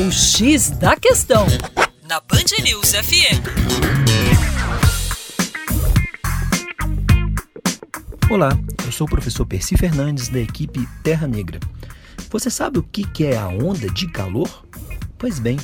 O 0.00 0.12
X 0.12 0.70
da 0.70 0.94
Questão, 0.94 1.44
na 2.08 2.20
Band 2.20 2.62
News 2.62 2.92
FM. 2.92 3.42
Olá, 8.30 8.56
eu 8.86 8.92
sou 8.92 9.08
o 9.08 9.10
professor 9.10 9.44
Percy 9.44 9.76
Fernandes, 9.76 10.28
da 10.28 10.38
equipe 10.38 10.88
Terra 11.02 11.26
Negra. 11.26 11.58
Você 12.30 12.48
sabe 12.48 12.78
o 12.78 12.82
que 12.84 13.26
é 13.26 13.36
a 13.36 13.48
onda 13.48 13.90
de 13.90 14.06
calor? 14.06 14.64
Pois 15.18 15.40
bem, 15.40 15.56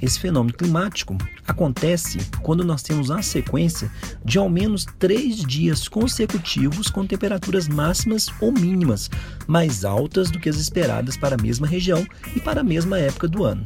esse 0.00 0.20
fenômeno 0.20 0.56
climático 0.56 1.18
acontece 1.46 2.18
quando 2.42 2.64
nós 2.64 2.82
temos 2.82 3.10
a 3.10 3.20
sequência 3.22 3.90
de 4.24 4.38
ao 4.38 4.48
menos 4.48 4.86
três 5.00 5.38
dias 5.38 5.88
consecutivos 5.88 6.88
com 6.88 7.04
temperaturas 7.04 7.66
máximas 7.66 8.28
ou 8.40 8.52
mínimas 8.52 9.10
mais 9.48 9.84
altas 9.84 10.30
do 10.30 10.38
que 10.38 10.48
as 10.48 10.56
esperadas 10.56 11.16
para 11.16 11.34
a 11.34 11.42
mesma 11.42 11.66
região 11.66 12.06
e 12.36 12.40
para 12.40 12.60
a 12.60 12.64
mesma 12.64 12.98
época 12.98 13.26
do 13.26 13.44
ano. 13.44 13.64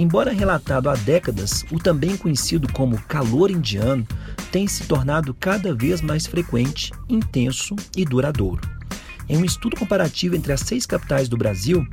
Embora 0.00 0.32
relatado 0.32 0.88
há 0.88 0.94
décadas, 0.94 1.62
o 1.70 1.78
também 1.78 2.16
conhecido 2.16 2.72
como 2.72 2.98
calor 3.02 3.50
indiano 3.50 4.08
tem 4.50 4.66
se 4.66 4.84
tornado 4.84 5.36
cada 5.38 5.74
vez 5.74 6.00
mais 6.00 6.26
frequente, 6.26 6.90
intenso 7.06 7.76
e 7.94 8.02
duradouro. 8.02 8.62
Em 9.28 9.36
um 9.36 9.44
estudo 9.44 9.76
comparativo 9.76 10.34
entre 10.34 10.54
as 10.54 10.60
seis 10.60 10.86
capitais 10.86 11.28
do 11.28 11.36
Brasil, 11.36 11.86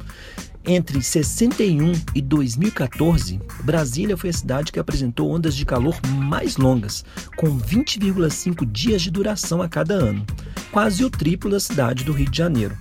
entre 0.66 1.02
61 1.02 1.92
e 2.16 2.22
2014, 2.22 3.42
Brasília 3.66 4.16
foi 4.16 4.30
a 4.30 4.34
cidade 4.34 4.72
que 4.72 4.80
apresentou 4.80 5.30
ondas 5.30 5.54
de 5.54 5.66
calor 5.66 6.00
mais 6.08 6.56
longas, 6.56 7.04
com 7.36 7.60
20,5 7.60 8.66
dias 8.72 9.02
de 9.02 9.12
duração 9.12 9.62
a 9.62 9.68
cada 9.68 9.96
ano, 9.96 10.26
quase 10.72 11.04
o 11.04 11.10
triplo 11.10 11.52
da 11.52 11.60
cidade 11.60 12.06
do 12.06 12.14
Rio 12.14 12.30
de 12.30 12.38
Janeiro. 12.38 12.78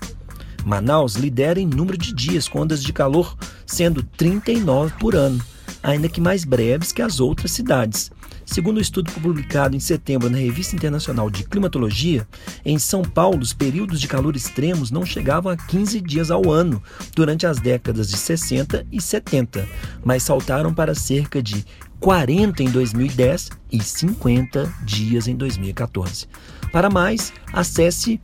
Manaus 0.67 1.15
lidera 1.15 1.61
em 1.61 1.67
número 1.67 1.97
de 1.97 2.13
dias 2.13 2.49
com 2.49 2.61
ondas 2.61 2.83
de 2.83 2.93
calor, 2.93 3.37
sendo 3.65 4.03
39 4.03 4.95
por 4.99 5.15
ano, 5.15 5.41
ainda 5.81 6.09
que 6.09 6.21
mais 6.21 6.45
breves 6.45 6.91
que 6.91 7.01
as 7.01 7.21
outras 7.21 7.53
cidades, 7.53 8.11
Segundo 8.47 8.77
o 8.77 8.79
um 8.79 8.83
estudo 8.83 9.11
publicado 9.11 9.75
em 9.75 9.81
setembro 9.81 10.31
na 10.31 10.39
Revista 10.39 10.77
Internacional 10.77 11.29
de 11.29 11.43
Climatologia, 11.43 12.27
em 12.65 12.79
São 12.79 13.03
Paulo, 13.03 13.41
os 13.41 13.53
períodos 13.53 14.01
de 14.01 14.07
calor 14.07 14.37
extremos 14.37 14.93
não 14.93 15.05
chegavam 15.05 15.51
a 15.51 15.57
15 15.57 16.01
dias 16.01 16.31
ao 16.31 16.51
ano 16.51 16.81
durante 17.15 17.45
as 17.45 17.59
décadas 17.59 18.09
de 18.09 18.17
60 18.17 18.87
e 18.91 19.03
70, 19.03 19.69
mas 20.05 20.23
saltaram 20.23 20.73
para 20.73 20.95
cerca 20.95 21.43
de 21.43 21.67
40 21.99 22.63
em 22.63 22.71
2010 22.71 23.51
e 23.73 23.83
50 23.83 24.73
dias 24.85 25.27
em 25.27 25.35
2014. 25.35 26.29
Para 26.71 26.89
mais, 26.89 27.33
acesse 27.53 28.21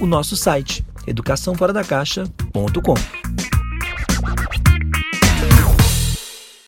o 0.00 0.06
nosso 0.06 0.36
site 0.36 0.84
educaçãoforadacaixa.com. 1.06 3.19